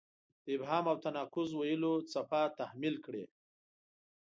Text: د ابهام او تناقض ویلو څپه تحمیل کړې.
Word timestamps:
د 0.43 0.45
ابهام 0.55 0.85
او 0.91 0.97
تناقض 1.05 1.49
ویلو 1.59 1.93
څپه 2.11 2.41
تحمیل 2.59 2.95
کړې. 3.05 3.23